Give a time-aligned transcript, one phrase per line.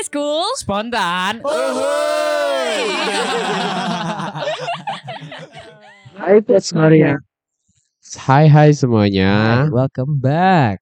[0.00, 0.48] Podcast Cool.
[0.56, 1.44] Spontan.
[6.16, 6.40] Hai
[6.72, 7.20] Maria.
[8.24, 9.68] Hai hai semuanya.
[9.68, 10.80] Welcome back.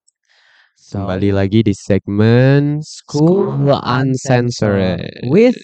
[0.78, 5.58] So, Kembali lagi di segmen School Uncensored with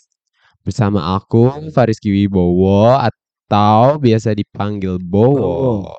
[0.67, 5.95] bersama aku Fariski Wibowo atau biasa dipanggil Bowo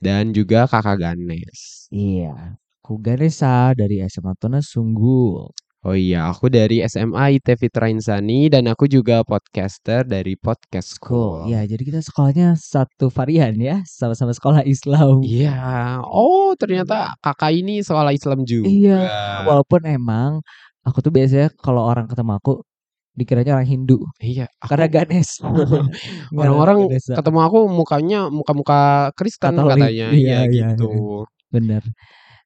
[0.00, 1.92] dan juga Kakak Ganes.
[1.92, 5.52] iya, aku Ganesha dari SMA Tona Sunggul.
[5.86, 10.98] Oh iya, aku dari SMA IT Fitra Insani dan aku juga podcaster dari Podcast.
[10.98, 11.46] School.
[11.46, 15.22] Ya, jadi kita sekolahnya satu varian ya, sama-sama sekolah Islam.
[15.22, 16.02] Iya.
[16.02, 18.66] Oh, ternyata kakak ini sekolah Islam juga.
[18.66, 18.98] Iya,
[19.46, 20.42] walaupun emang
[20.82, 22.66] aku tuh biasanya kalau orang ketemu aku
[23.14, 24.50] dikiranya orang Hindu Iya.
[24.58, 25.38] aku- karena Ganes.
[26.34, 29.86] Orang-orang ketemu aku mukanya muka-muka Kristen Katolik.
[29.86, 30.06] katanya.
[30.10, 31.22] Iya, Iya, iya, gitu.
[31.46, 31.86] Bener.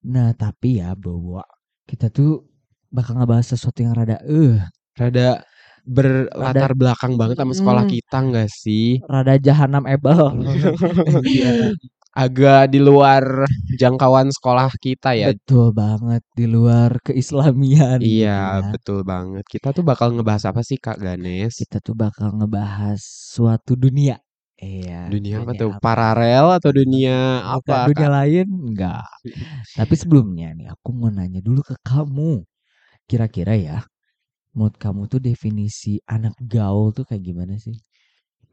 [0.04, 1.40] Nah, tapi ya bahwa
[1.88, 2.49] kita tuh
[2.90, 4.58] bakal ngebahas sesuatu yang rada eh
[4.98, 5.42] Rada
[5.86, 7.92] berlatar belakang banget sama sekolah Mm.
[7.96, 9.00] kita enggak sih?
[9.08, 10.20] rada jahanam ebel.
[11.24, 11.72] Iya.
[12.10, 13.46] Agak di luar
[13.78, 15.30] jangkauan sekolah kita ya.
[15.30, 18.02] Betul banget di luar keislamian.
[18.02, 18.66] Iya, ya.
[18.74, 19.46] betul banget.
[19.46, 21.54] Kita tuh bakal ngebahas apa sih Kak Ganes?
[21.54, 22.98] Kita tuh bakal ngebahas
[23.30, 24.18] suatu dunia.
[24.58, 25.06] Iya.
[25.06, 25.70] Dunia apa tuh?
[25.78, 27.86] Paralel atau dunia apa?
[27.88, 28.14] dunia Kak?
[28.18, 29.06] lain enggak.
[29.78, 32.42] Tapi sebelumnya nih aku mau nanya dulu ke kamu.
[33.10, 33.78] Kira-kira ya,
[34.54, 37.74] menurut kamu tuh definisi anak gaul tuh kayak gimana sih?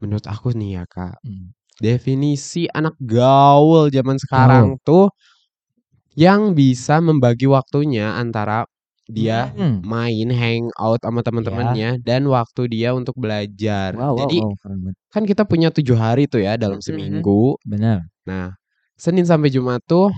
[0.02, 1.50] Menurut aku nih ya Kak, Hmm.
[1.82, 5.10] definisi anak gaul zaman sekarang tuh
[6.16, 8.64] yang bisa membagi waktunya antara
[9.08, 9.80] dia Hmm.
[9.84, 13.96] main hangout sama teman-temannya dan waktu dia untuk belajar.
[13.96, 14.52] Wow, Jadi wow,
[15.14, 16.84] kan kita punya tujuh hari tuh ya dalam Mhm.
[16.84, 17.56] seminggu.
[17.66, 18.00] Benar.
[18.28, 18.54] Nah,
[18.98, 20.10] Senin sampai Jumat tuh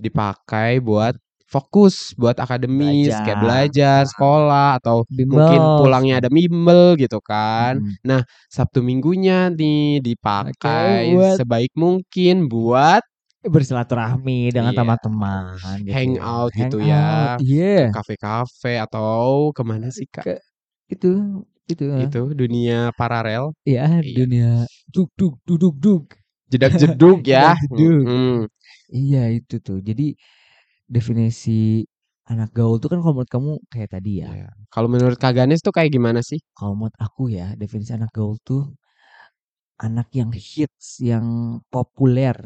[0.00, 3.42] dipakai buat fokus buat akademis kayak Belajar.
[3.42, 5.78] belajar, sekolah atau mungkin Bimbel.
[5.78, 7.78] pulangnya ada bimbel gitu kan.
[8.02, 8.22] Hmm.
[8.50, 13.02] Sabtu minggunya nih dipakai buat- sebaik mungkin buat
[13.46, 14.78] bersilaturahmi dengan Iya.
[14.82, 15.42] teman-teman
[15.80, 15.94] gitu ya.
[15.94, 17.38] Hangout gitu Hangout, ya.
[17.40, 17.78] Iya.
[17.94, 20.24] kafe-kafe atau ke mana sih kak?
[20.26, 20.42] Ke-
[20.86, 21.82] Itu itu.
[21.98, 24.14] Itu dunia paralel, Ya, Iya.
[24.14, 24.50] dunia
[24.90, 26.04] duk duk duduk duk.
[26.46, 27.54] jedak jeduk ya.
[27.58, 28.06] Jedak-jeduk.
[28.06, 28.38] Mm,
[28.86, 29.82] Iya, itu tuh.
[29.82, 30.14] Jadi
[30.90, 31.84] definisi
[32.30, 34.32] anak gaul tuh kan kalau menurut kamu kayak tadi ya.
[34.32, 34.48] iya.
[34.72, 36.40] Kalau menurut Kak Ganes tuh kayak gimana sih?
[36.58, 38.62] Kalau menurut aku ya, definisi anak gaul tuh
[39.76, 42.36] anak yang hits, yang populer.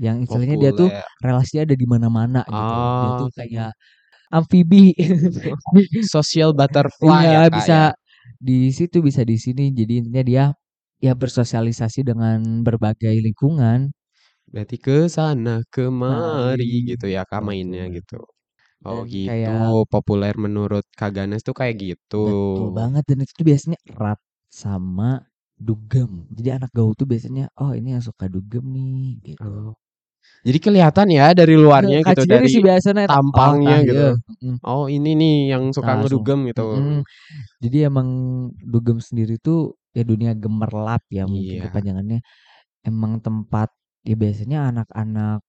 [0.00, 0.90] Yang istilahnya dia tuh
[1.22, 2.74] relasinya ada di mana-mana gitu.
[3.00, 3.18] Dia Oh.
[3.18, 3.70] tuh kayak
[4.32, 4.94] amfibi.
[6.14, 7.84] social butterfly Iya, ya, Kak, bisa ya?
[8.40, 9.70] di situ, bisa di sini.
[9.74, 10.44] Jadi intinya dia
[11.04, 13.92] ya bersosialisasi dengan berbagai lingkungan.
[14.50, 16.88] Berarti ke sana kemari Mari.
[16.94, 18.20] gitu ya Kak mainnya gitu.
[18.84, 19.28] Oh Dan gitu.
[19.32, 22.24] kayak- Populer menurut Kak Ganes tuh kayak gitu.
[22.60, 24.20] Betul banget dan itu tuh biasanya erat
[24.52, 25.24] sama
[25.56, 26.28] dugem.
[26.30, 29.48] Jadi anak gaul tuh biasanya oh ini yang suka dugem nih gitu.
[29.48, 29.72] Oh.
[30.44, 33.96] Jadi kelihatan ya dari luarnya gitu Kacinya dari sih biasanya tampangnya oh, gitu.
[33.96, 34.12] iya.
[34.44, 34.56] Mm-mm.
[34.64, 36.20] Oh ini nih yang suka Langsung.
[36.20, 36.64] ngedugem gitu.
[36.76, 37.00] Mm-mm.
[37.64, 38.08] Jadi emang
[38.60, 41.68] dugem sendiri tuh ya dunia gemerlap ya mungkin Iya.
[41.68, 42.20] kepanjangannya.
[42.84, 43.72] Emang tempat
[44.04, 45.42] ya biasanya anak-anak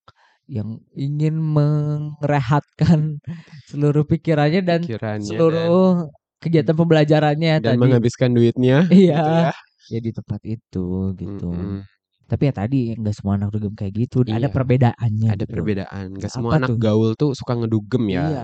[0.47, 3.17] yang ingin merehatkan
[3.69, 7.81] seluruh pikirannya dan Pikirannya seluruh kegiatan pembelajarannya dan, dan tadi.
[7.81, 8.85] menghabiskan duitnya.
[8.87, 9.17] Iya.
[9.17, 9.51] gitu ya.
[9.85, 11.49] Ya di tempat itu gitu.
[11.49, 11.81] Mm-mm.
[12.25, 14.25] Tapi ya tadi nggak semua anak dugem kayak gitu.
[14.25, 14.49] Ada Iya.
[14.49, 15.29] perbedaannya.
[15.29, 15.53] Ada gitu.
[15.53, 16.05] perbedaan.
[16.17, 16.77] Gak Apa semua anak tuh?
[16.81, 18.23] gaul tuh suka ngedugem ya.
[18.25, 18.43] Iya.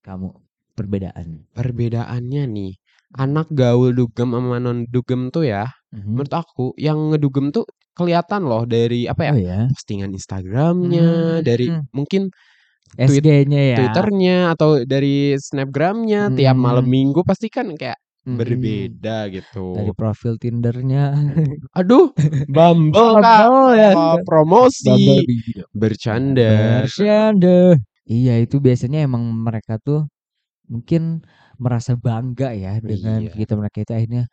[0.00, 0.28] Kamu
[0.72, 1.44] perbedaan.
[1.52, 2.72] Perbedaannya nih,
[3.16, 6.08] anak gaul dugem sama non dugem tuh ya, Mhm.
[6.08, 7.64] menurut aku yang ngedugem tuh
[7.96, 9.32] kelihatan loh dari apa ya?
[9.34, 9.58] Oh ya.
[9.72, 11.84] Postingan Instagramnya, dari Hmm.
[11.96, 12.22] mungkin
[13.00, 13.76] SG-nya ya.
[13.80, 16.94] Twitternya atau dari Snapgramnya tiap malam Hmm.
[16.96, 18.38] minggu pasti kan kayak Mm-mm.
[18.38, 19.94] berbeda Dari gitu.
[19.94, 21.14] profil Tindernya.
[21.78, 22.10] Aduh,
[22.50, 23.92] Bumble kak, Oh ya.
[24.26, 25.22] Promosi, Bumble.
[25.74, 26.82] bercanda.
[26.86, 27.76] Bercanda.
[28.06, 30.06] Iya itu biasanya emang mereka tuh
[30.70, 31.22] mungkin
[31.62, 33.30] merasa bangga ya dengan Iya.
[33.34, 34.24] kegiatan mereka itu akhirnya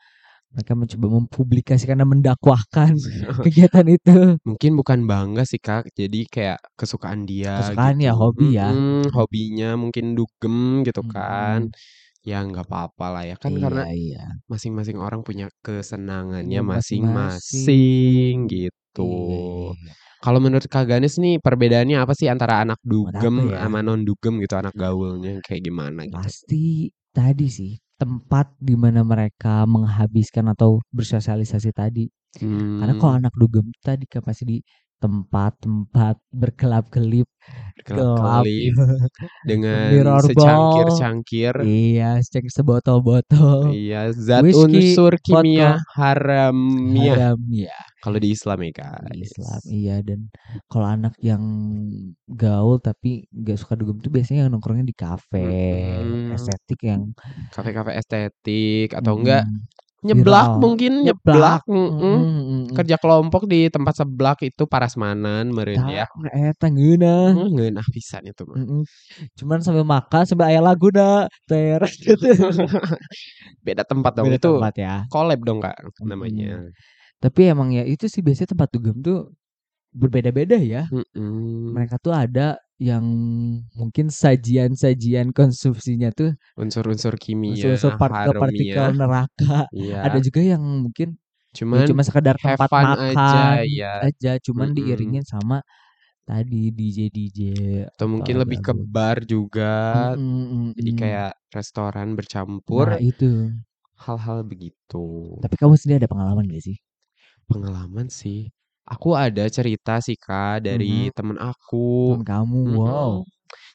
[0.54, 2.94] mereka mencoba mempublikasikan dan mendakwahkan
[3.46, 4.38] kegiatan itu.
[4.46, 7.58] Mungkin bukan bangga sih kak, jadi kayak kesukaan dia.
[7.58, 8.22] Kesukaan ya, gitu.
[8.22, 8.70] hobi ya.
[8.70, 11.74] Mm-mm, hobinya mungkin dugem gitu kan.
[11.74, 12.22] Mm-mm.
[12.24, 14.26] Ya nggak apa-apa lah ya kan iya, karena iya.
[14.48, 19.04] masing-masing orang punya kesenangannya Iya, masing-masing gitu.
[19.04, 19.94] Iya, iya, iya.
[20.24, 23.68] Kalau menurut Kak Ganes nih perbedaannya apa sih antara anak dugem ya?
[23.68, 26.16] sama non dugem gitu anak gaulnya kayak gimana gitu?
[26.16, 32.06] Pasti tadi sih tempat di mana mereka menghabiskan atau bersosialisasi tadi.
[32.78, 34.58] Karena kalau Hmm, anak dugem tadi kan pasti di
[35.04, 37.28] tempat-tempat berkelap-kelip,
[37.84, 38.48] gelap.
[38.48, 38.76] Kelap-kelip
[39.44, 39.92] dengan
[40.24, 41.54] secangkir-cangkir.
[41.68, 43.76] Iya, cek sebotol-botol.
[43.76, 45.92] Iya, zat Whisky, unsur kimia vodka.
[46.00, 46.58] Haram
[47.52, 47.76] ya.
[48.00, 49.32] kalau di Islam ya, guys.
[49.32, 50.28] Islam iya dan
[50.72, 51.44] kalau anak yang
[52.28, 55.48] gaul tapi nggak suka dugem tuh biasanya yang nongkrongnya di kafe
[56.04, 56.36] Mm-mm.
[56.36, 57.16] estetik yang
[57.52, 60.62] Kafe-kafe estetik atau enggak mm, nyeblak viral.
[60.62, 62.64] mungkin Nyeblak, nyeblak, mm, mm, mm.
[62.76, 66.06] kerja kelompok di tempat seblak itu parasmanan meureun ya.
[66.32, 67.32] Eta ngeunah.
[67.32, 68.60] Hmm, ngeunah pisan itu mah.
[68.60, 68.84] Mm-mm.
[69.40, 71.80] Cuman sambil makan sambil aya lagu dah ter
[73.66, 74.52] Beda tempat dong Beda itu.
[74.60, 74.96] tempat ya.
[75.08, 76.68] Collab dong Kak namanya.
[77.24, 79.32] Tapi emang ya itu sih biasanya tempat dugem tuh
[79.94, 80.90] berbeda-beda ya.
[80.92, 81.72] Mm-mm.
[81.72, 83.06] Mereka tuh ada yang
[83.78, 89.70] mungkin sajian-sajian konsumsinya tuh Unsur-unsur kimia, unsur-unsur partikel-partikel neraka.
[89.74, 89.98] Iya.
[90.06, 93.92] Ada juga yang mungkin ya Cuman cuma sekedar tempat makan aja, iya.
[94.10, 94.78] aja, cuman Mm-mm.
[94.78, 95.62] diiringin sama
[96.25, 97.40] tadi DJ DJ
[97.94, 99.72] atau mungkin lebih ke bar juga.
[100.18, 101.00] Mm-mm, Jadi mm-mm.
[101.02, 103.54] kayak restoran bercampur Nah itu.
[104.04, 105.06] hal-hal begitu.
[105.44, 106.78] Tapi kamu sendiri ada pengalaman gak sih?
[107.48, 108.50] Pengalaman sih.
[108.84, 111.16] Aku ada cerita sih Kak dari Mhm.
[111.16, 112.20] temen aku.
[112.20, 113.12] Temen kamu, wow.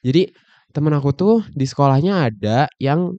[0.05, 0.29] Jadi
[0.77, 3.17] temen aku tuh di sekolahnya ada yang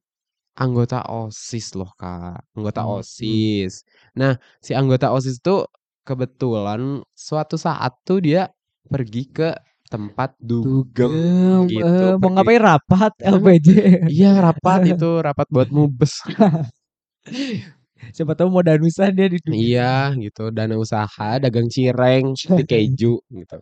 [0.58, 2.46] anggota OSIS loh Kak.
[2.54, 3.00] Anggota Hmm, hmm.
[3.02, 3.74] OSIS.
[4.20, 5.66] Nah, si anggota OSIS tuh
[6.06, 8.50] kebetulan suatu saat tuh dia
[8.86, 9.50] pergi ke
[9.90, 11.86] tempat dugem Dugem, gitu.
[11.86, 13.68] eh, mau pergi- ngapain rapat LPJ?
[14.10, 16.14] Iya rapat itu rapat buat mubes.
[18.16, 19.54] Siapa tahu mau danusan dia di dugem.
[19.60, 23.58] iya gitu dana usaha dagang cireng di keju gitu.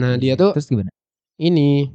[0.00, 0.90] Nah dia tuh Terus gimana?
[1.38, 1.86] ini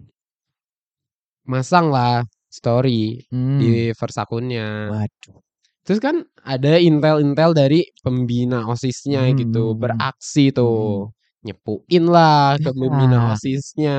[1.46, 3.60] masang lah story Hmm.
[3.60, 4.92] di first akunnya.
[4.92, 5.40] Waduh.
[5.82, 6.16] Terus kan
[6.46, 9.82] ada intel-intel dari pembina OSISnya Hmm, gitu hmm, hmm.
[9.82, 11.10] beraksi tuh
[11.42, 13.34] nyepuin lah ke pembina Ah.
[13.34, 13.98] OSISnya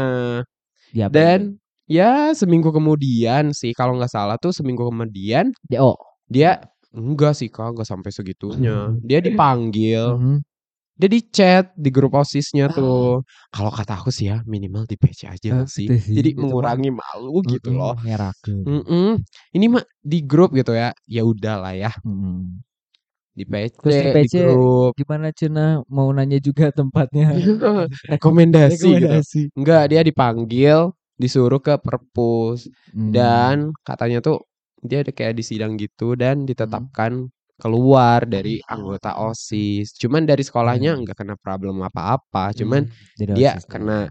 [0.95, 1.59] apa dan
[1.91, 5.51] ya seminggu kemudian sih kalau nggak salah tuh seminggu kemudian?
[5.67, 5.99] DO.
[6.31, 6.63] dia
[6.99, 8.73] enggak sih kak nggak sampai segitunya
[9.09, 10.35] dia dipanggil Mhm.
[11.01, 13.25] dia di chat di grup osisnya tuh
[13.55, 16.75] kalau kata aku sih ya minimal di PC aja nggak sih sih, jadi itu mah.
[16.75, 17.95] mengurangi malu gitu Mm-mm, loh.
[18.69, 19.07] Mm-mm.
[19.57, 22.63] ini mah di grup gitu ya ya udahlah ya Mm-mm.
[23.39, 27.27] di PC, Terus di di PC grup Gimana Cina mau nanya juga tempatnya?
[28.13, 29.41] rekomendasi gitu Rekomendasi.
[29.59, 30.79] enggak dia dipanggil
[31.21, 33.13] disuruh ke perpus Hmm.
[33.17, 34.37] dan katanya tuh
[34.83, 39.95] dia ada kayak di sidang gitu dan ditetapkan keluar dari anggota OSIS.
[39.95, 41.07] Cuman dari sekolahnya Hmm.
[41.07, 42.51] nggak kena problem apa-apa.
[42.53, 44.11] Cuman Hmm, dia OSIS kena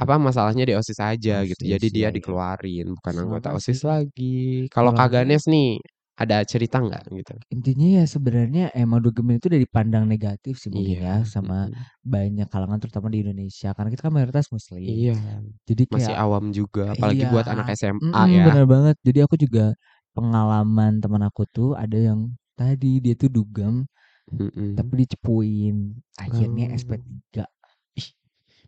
[0.00, 1.62] apa masalahnya di OSIS aja gitu.
[1.62, 2.10] OSIS, Jadi dia iya.
[2.10, 3.52] dikeluarin bukan anggota.
[3.54, 4.66] OSIS lagi.
[4.72, 5.78] Kalau Kalau Kak aku- Ganes nih
[6.20, 7.32] ada cerita nggak gitu?
[7.48, 11.24] Intinya ya sebenarnya emang dugem itu dari pandang negatif sih mungkin ya Iya.
[11.24, 11.80] sama mm-mm.
[12.04, 14.84] banyak kalangan terutama di Indonesia karena kita kan mayoritas muslim.
[14.84, 15.16] Iya.
[15.64, 17.32] Jadi Masih kayak awam juga apalagi Iya.
[17.32, 18.44] buat anak SMA Mm-mm, ya.
[18.52, 18.96] bener banget.
[19.00, 19.72] Jadi aku juga
[20.12, 23.88] pengalaman teman aku tuh ada yang tadi dia tuh dugem
[24.28, 24.76] Mm-mm.
[24.76, 25.96] tapi dicepuin.
[26.20, 26.76] Akhirnya Oh.
[26.76, 27.48] SP3.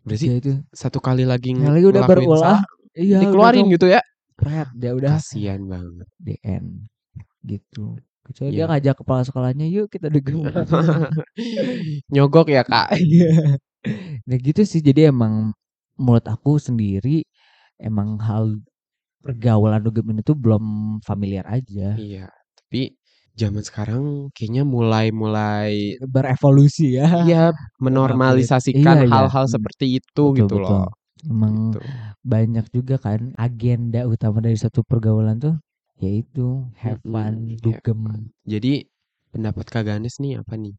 [0.03, 2.59] Berarti Dia itu satu kali lagi lagi udah berulah.
[2.91, 4.01] Iya, dikeluarin gitu ya.
[4.33, 6.09] pret, dia udah Kasian banget.
[6.17, 6.89] DN
[7.45, 7.97] gitu.
[8.23, 8.55] Kecuali Iya.
[8.55, 10.43] dia ngajak kepala sekolahnya, yuk kita dugem.
[12.13, 12.89] Nyogok ya kak.
[13.03, 13.59] Iya.
[14.23, 14.79] nah gitu sih.
[14.79, 15.51] Jadi emang
[15.99, 17.27] menurut aku sendiri
[17.79, 18.63] emang hal
[19.23, 20.63] pergaulan dugem ini tuh belum
[21.03, 21.95] familiar aja.
[21.99, 22.31] Iya.
[22.59, 22.95] Tapi
[23.35, 24.03] zaman sekarang
[24.35, 27.27] kayaknya mulai-mulai Berevolusi ya.
[27.27, 27.43] iya
[27.83, 29.11] menormalisasikan Iya, iya.
[29.11, 29.53] hal-hal Hmm.
[29.59, 30.63] seperti itu Betul, gitu betul.
[30.63, 30.87] loh.
[31.27, 31.79] Emang Gitu.
[32.23, 35.55] banyak juga kan agenda utama dari satu pergaulan tuh
[36.03, 36.47] yaitu
[36.83, 37.99] have fun have dugem.
[38.43, 38.73] Jadi
[39.31, 40.75] pendapat Kak Ganes nih apa nih?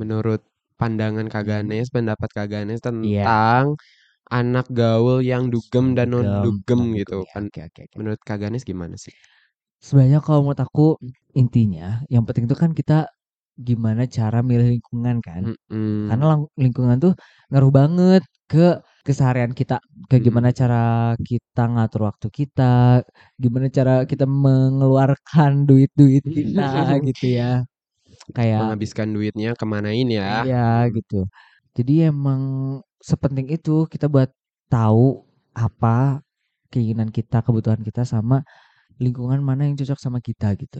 [0.00, 0.40] Menurut
[0.80, 1.50] pandangan Kak Hmm.
[1.50, 2.86] Ganes, pendapat Kak Ganes Iya.
[2.86, 3.64] tentang
[4.28, 7.24] anak gaul yang dugem dan non dugem gitu.
[7.26, 7.32] ya.
[7.34, 7.96] Pan- Oke, oke, oke.
[7.98, 9.12] Menurut Kak Ganes gimana sih?
[9.78, 10.86] Sebenarnya kalau menurut aku
[11.38, 13.08] intinya yang penting itu kan kita
[13.58, 15.42] gimana cara milih lingkungan kan.
[15.54, 16.08] Mm-mm.
[16.10, 17.12] Karena lang- lingkungan tuh
[17.50, 18.78] ngaruh banget ke
[19.08, 19.74] keseharian kita,
[20.10, 20.76] ke gimana cara
[21.28, 22.62] kita ngatur waktu kita,
[23.42, 26.62] gimana cara kita mengeluarkan duit-duit kita
[27.08, 27.44] gitu ya.
[28.36, 30.44] Kayak menghabiskan duitnya kemanain ya?
[30.44, 30.56] iya
[30.96, 31.14] gitu.
[31.76, 32.42] Jadi emang
[33.08, 34.30] sepenting itu kita buat
[34.72, 35.24] tahu
[35.54, 36.20] apa
[36.72, 38.36] keinginan kita, kebutuhan kita sama
[39.02, 40.78] lingkungan mana yang cocok sama kita gitu.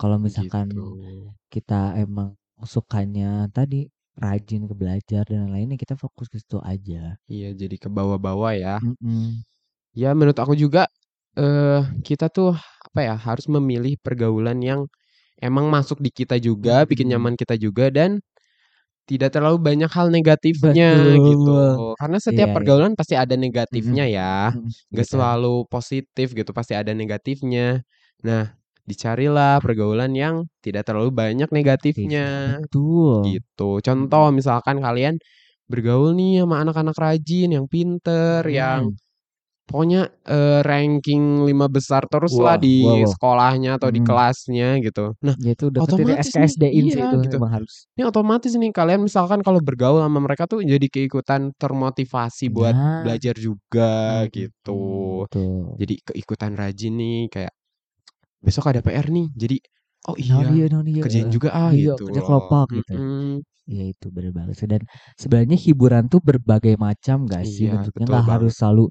[0.00, 1.32] Kalau misalkan Gitu.
[1.52, 3.88] kita emang sukanya tadi
[4.24, 7.16] rajin ke belajar dan lain-lainnya kita fokus ke situ aja.
[7.32, 8.74] Iya, jadi ke bawah-bawah ya.
[8.82, 9.40] Mm-mm.
[9.96, 10.88] Ya menurut aku juga
[11.38, 12.56] eh kita tuh
[12.86, 14.80] apa ya harus memilih pergaulan yang
[15.42, 17.12] emang masuk di kita juga, bikin Mm-mm.
[17.12, 18.20] nyaman kita juga dan
[19.10, 21.50] tidak terlalu banyak hal negatifnya gitu.
[21.52, 21.94] Betul.
[21.98, 22.56] Karena setiap Iya, iya.
[22.56, 24.54] pergaulan pasti ada negatifnya ya.
[24.54, 25.10] Mhm, Gak betul.
[25.12, 27.82] selalu positif gitu, pasti ada negatifnya.
[28.26, 28.54] Nah,
[28.90, 32.58] dicarilah pergaulan yang tidak terlalu banyak negatifnya.
[32.62, 33.22] Betul.
[33.26, 33.68] Gitu.
[33.86, 35.18] Contoh misalkan kalian
[35.70, 38.96] bergaul nih sama anak-anak rajin yang pinter, yang Mhm.
[39.70, 43.14] pokoknya eh, ranking lima besar terus lah Wah, di wah, wah.
[43.14, 44.06] sekolahnya atau di Mhm.
[44.06, 45.14] kelasnya gitu.
[45.24, 47.36] Nah, Ya itu otomatis sih iya itu gitu.
[47.40, 47.74] emang harus.
[47.98, 53.02] Ini otomatis nih kalian misalkan kalau bergaul sama mereka tuh jadi keikutan termotivasi buat Nah.
[53.02, 54.72] belajar juga Mhm, gitu.
[55.20, 55.76] betul.
[55.80, 57.54] Jadi keikutan rajin nih kayak
[58.44, 59.26] besok ada PR nih.
[59.36, 59.56] Jadi
[60.08, 61.32] oh iya dia, nah dia, kerjain heeh.
[61.32, 62.96] juga ah Iya, gitu kerja kelompok gitu.
[62.96, 63.42] Mhm.
[63.70, 64.82] Iya itu bener banget dan
[65.18, 68.82] sebenarnya hiburan tuh berbagai macam gak sih Iya, bentuknya nggak harus selalu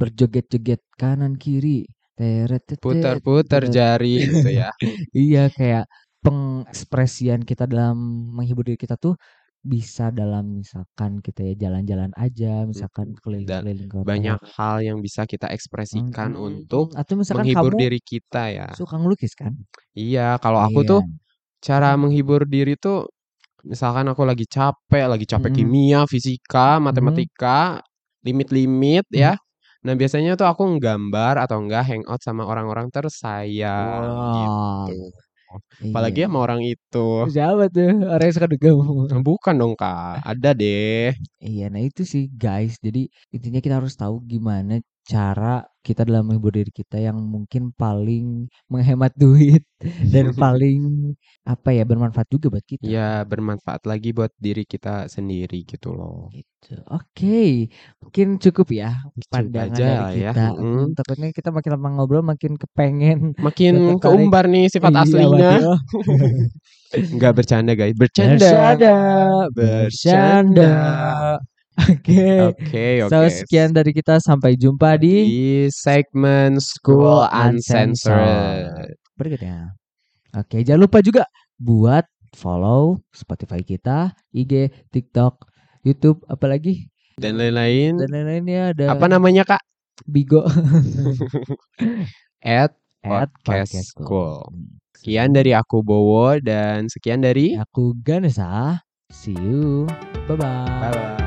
[0.00, 1.86] berjoget-joget kanan kiri
[2.18, 3.70] teret Putar-putar gitu.
[3.74, 4.68] jari gitu ya.
[5.16, 5.84] Iya kayak
[6.24, 7.96] pengekspresian kita dalam
[8.36, 9.14] menghibur diri kita tuh
[9.72, 13.22] bisa dalam misalkan kita ya jalan-jalan aja, misalkan Mhm.
[13.22, 14.08] Keliling-keliling kota.
[14.08, 18.68] banyak hal yang bisa kita ekspresikan Mhm, untuk atau misalkan menghibur kamu diri kita ya.
[18.76, 19.54] suka ngelukis kan?
[19.96, 20.90] Iya, kalau aku Iya.
[20.90, 21.00] tuh
[21.62, 23.08] cara menghibur diri tuh
[23.66, 25.64] misalkan aku lagi capek, lagi capek Mhm.
[25.64, 27.26] kimia, fisika, Mhm.
[27.26, 27.80] matematika,
[28.26, 29.24] limit-limit Mhm.
[29.24, 29.36] ya.
[29.86, 35.14] Nah, biasanya tuh aku nggambar atau enggak hangout sama orang-orang tersayang Wah, gitu.
[35.90, 36.28] Apalagi iya.
[36.30, 37.08] sama orang itu.
[37.28, 39.22] Siapa tuh orang yang suka kamu?
[39.22, 40.22] Bukan dong, Kak.
[40.24, 41.12] Ada deh.
[41.42, 42.78] Iya, nah itu sih guys.
[42.80, 48.48] Jadi intinya kita harus tahu gimana cara kita dalam menghibur diri kita yang mungkin paling
[48.72, 49.62] menghemat duit
[50.08, 51.12] dan paling
[51.44, 52.88] apa ya bermanfaat juga buat kita.
[52.88, 56.32] Ya, bermanfaat lagi buat diri kita sendiri gitu loh.
[56.32, 56.80] Gitu.
[56.88, 57.68] Oke,
[58.00, 60.32] mungkin cukup ya Cukup pandangan aja dari ya.
[60.32, 60.44] kita.
[60.56, 65.52] Hmm, takutnya kita makin lama ngobrol makin kepengen Makin keumbar nih sifat Iya, aslinya.
[66.94, 67.92] Enggak bercanda, guys.
[67.92, 68.48] Bercanda.
[68.48, 68.94] Bercanda,
[69.52, 69.52] Bercanda.
[69.52, 70.72] bercanda.
[71.74, 72.54] Oke.
[72.54, 73.30] Oke, So oke.
[73.34, 78.94] sekian dari kita sampai jumpa di Di segmen School Uncensored.
[79.14, 79.74] berikutnya.
[80.34, 81.22] Oke, jangan lupa juga
[81.54, 82.02] buat
[82.34, 85.46] follow Spotify kita, IG, TikTok,
[85.82, 87.94] YouTube, apalagi Dan lain-lain.
[87.98, 89.62] dan lain-lainnya ada Apa namanya, Kak?
[90.04, 90.42] Bigo
[92.42, 92.74] At
[93.06, 94.50] at Podcast Podcast School.
[94.98, 98.80] Sekian dari aku Bowo dan sekian dari Aku Ganesha.
[99.12, 99.84] See you.
[100.26, 100.64] Bye bye.
[100.80, 101.23] Bye bye.